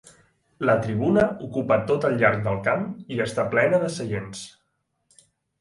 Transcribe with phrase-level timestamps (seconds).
[0.69, 4.43] La tribuna ocupa tot el llarg del camp i està plena de seients.